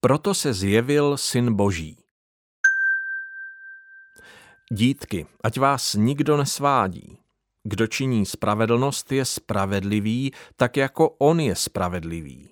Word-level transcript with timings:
Proto 0.00 0.34
se 0.34 0.54
zjevil 0.54 1.16
Syn 1.16 1.54
Boží. 1.54 1.96
Dítky, 4.72 5.26
ať 5.44 5.58
vás 5.58 5.94
nikdo 5.94 6.36
nesvádí. 6.36 7.18
Kdo 7.64 7.86
činí 7.86 8.26
spravedlnost, 8.26 9.12
je 9.12 9.24
spravedlivý, 9.24 10.32
tak 10.56 10.76
jako 10.76 11.08
on 11.08 11.40
je 11.40 11.54
spravedlivý. 11.54 12.50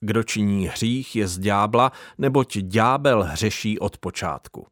Kdo 0.00 0.22
činí 0.22 0.66
hřích, 0.66 1.16
je 1.16 1.28
z 1.28 1.38
ďábla, 1.38 1.92
neboť 2.18 2.58
ďábel 2.58 3.22
hřeší 3.22 3.78
od 3.78 3.98
počátku. 3.98 4.66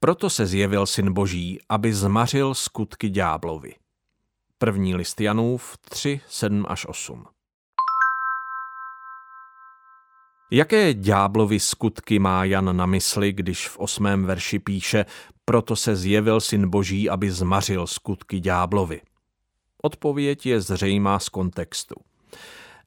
Proto 0.00 0.30
se 0.30 0.46
zjevil 0.46 0.86
Syn 0.86 1.12
Boží, 1.12 1.58
aby 1.68 1.94
zmařil 1.94 2.54
skutky 2.54 3.10
ďáblovi. 3.10 3.74
První 4.58 4.94
list 4.94 5.20
Janův 5.20 5.76
3, 5.78 6.20
7 6.28 6.66
až 6.68 6.86
8. 6.86 7.24
Jaké 10.50 10.94
ďáblovi 10.94 11.60
skutky 11.60 12.18
má 12.18 12.44
Jan 12.44 12.76
na 12.76 12.86
mysli, 12.86 13.32
když 13.32 13.68
v 13.68 13.78
osmém 13.78 14.24
verši 14.24 14.58
píše, 14.58 15.04
proto 15.44 15.76
se 15.76 15.96
zjevil 15.96 16.40
syn 16.40 16.68
boží, 16.70 17.10
aby 17.10 17.30
zmařil 17.30 17.86
skutky 17.86 18.40
ďáblovi? 18.40 19.00
Odpověď 19.82 20.46
je 20.46 20.60
zřejmá 20.60 21.18
z 21.18 21.28
kontextu. 21.28 21.94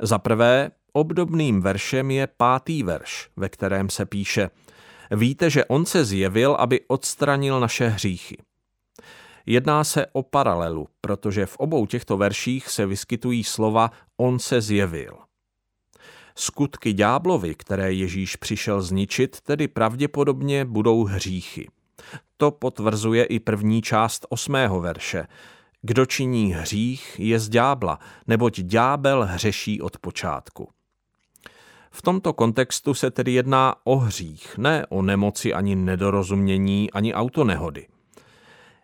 Za 0.02 0.20
prvé, 0.20 0.72
obdobným 0.94 1.62
veršem 1.62 2.12
je 2.12 2.27
pátý 2.27 2.84
verš, 2.84 3.30
ve 3.36 3.50
kterém 3.50 3.89
se 3.89 4.05
píše 4.05 4.50
Víte, 5.12 5.50
že 5.50 5.66
on 5.66 5.86
se 5.86 6.05
zjevil, 6.05 6.55
aby 6.55 6.81
odstranil 6.88 7.59
naše 7.59 7.88
hříchy. 7.88 8.38
Jedná 9.45 9.84
se 9.84 10.05
o 10.12 10.23
paralelu, 10.23 10.88
protože 11.02 11.45
v 11.45 11.58
obou 11.58 11.86
těchto 11.86 12.17
verších 12.17 12.70
se 12.70 12.86
vyskytují 12.86 13.44
slova 13.44 13.91
on 14.17 14.39
se 14.39 14.62
zjevil– 14.62 15.17
Skutky 16.41 16.94
ďáblovi, 16.94 17.55
které 17.55 17.94
Ježíš 17.94 18.36
přišel 18.36 18.81
zničit, 18.81 19.41
tedy 19.41 19.68
pravděpodobně 19.68 20.66
budou 20.66 21.04
hříchy. 21.04 21.67
To 22.38 22.52
potvrzuje 22.52 23.23
i 23.23 23.39
první 23.39 23.81
část 23.81 24.25
osmého 24.30 24.81
verše. 24.81 25.28
Kdo 25.81 26.06
činí 26.06 26.53
hřích, 26.53 27.16
je 27.19 27.39
z 27.39 27.50
ďábla, 27.50 28.00
neboť 28.28 28.59
ďábel 28.59 29.25
hřeší 29.25 29.81
od 29.81 29.97
počátku. 29.97 30.69
V 31.92 32.02
tomto 32.02 32.34
kontextu 32.34 32.94
se 32.94 33.12
tedy 33.12 33.31
jedná 33.31 33.75
o 33.84 33.97
hřích, 33.97 34.58
ne 34.58 34.86
o 34.89 35.02
nemoci 35.02 35.53
ani 35.53 35.75
nedorozumění, 35.75 36.92
ani 36.92 37.14
autonehody. 37.14 37.88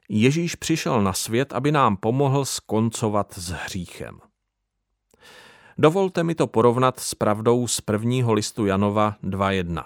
Ježíš 0.09 0.55
přišel 0.55 1.01
na 1.01 1.13
svět, 1.13 1.53
aby 1.53 1.71
nám 1.71 1.97
pomohl 1.97 2.45
skoncovat 2.45 3.33
s 3.33 3.49
hříchem. 3.49 4.19
Dovolte 5.79 6.23
mi 6.23 6.35
to 6.35 6.47
porovnat 6.47 6.99
s 6.99 7.15
pravdou 7.15 7.67
z 7.67 7.81
prvního 7.81 8.33
listu 8.33 8.65
Janova 8.65 9.15
2.1. 9.23 9.83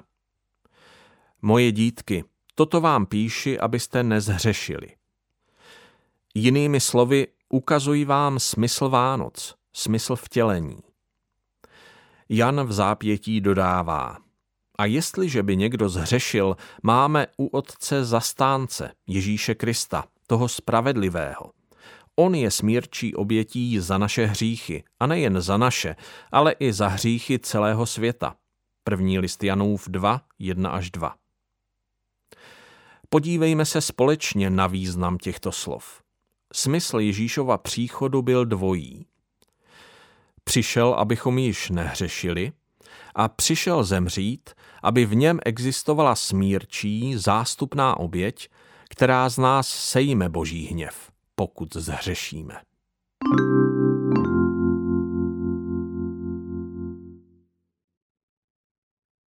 Moje 1.42 1.72
dítky, 1.72 2.23
toto 2.56 2.81
vám 2.81 3.06
píši, 3.06 3.59
abyste 3.59 4.03
nezhřešili. 4.03 4.88
Jinými 6.36 6.80
slovy, 6.80 7.28
ukazují 7.50 8.06
vám 8.06 8.39
smysl 8.39 8.89
Vánoc, 8.89 9.56
smysl 9.73 10.16
vtělení. 10.16 10.78
Jan 12.30 12.64
v 12.64 12.72
zápětí 12.72 13.42
dodává, 13.42 14.17
a 14.78 14.86
jestliže 14.86 15.44
by 15.44 15.58
někdo 15.58 15.89
zhřešil, 15.89 16.58
máme 16.83 17.28
u 17.38 17.48
Otce 17.48 18.05
zastánce, 18.05 18.92
Ježíše 19.08 19.55
Krista, 19.55 20.03
toho 20.28 20.50
spravedlivého– 20.50 21.52
On 22.22 22.36
je 22.36 22.52
smírčí 22.52 23.16
obětí 23.16 23.80
za 23.80 23.97
naše 23.97 24.25
hříchy, 24.25 24.83
a 25.00 25.08
nejen 25.08 25.41
za 25.41 25.58
naše, 25.58 25.95
ale 26.31 26.52
i 26.52 26.73
za 26.73 26.88
hříchy 26.88 27.39
celého 27.39 27.86
světa. 27.86 28.36
První 28.83 29.19
list 29.19 29.44
Janův 29.44 29.89
2, 29.89 30.22
1 30.39 30.69
až 30.69 30.92
2. 30.92 31.16
Podívejme 33.09 33.66
se 33.66 33.81
společně 33.81 34.49
na 34.49 34.67
význam 34.67 35.17
těchto 35.17 35.52
slov. 35.52 36.02
Smysl 36.53 36.99
Ježíšova 36.99 37.58
příchodu 37.58 38.21
byl 38.21 38.45
dvojí. 38.45 39.05
Přišel, 40.43 40.93
abychom 40.93 41.38
již 41.38 41.70
nehřešili, 41.70 42.52
a 43.15 43.27
přišel 43.27 43.83
zemřít, 43.83 44.49
aby 44.83 45.05
v 45.05 45.15
něm 45.15 45.39
existovala 45.45 46.15
smírčí, 46.15 47.17
zástupná 47.17 47.98
oběť, 47.98 48.49
která 48.89 49.30
z 49.30 49.38
nás 49.38 49.67
sejme 49.67 50.30
boží 50.30 50.67
hněv 50.67 51.11
pokud 51.41 51.75
zhřešíme. 51.75 52.53
thank 53.23 53.39
you 53.39 53.80